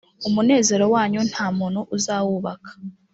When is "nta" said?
1.29-1.45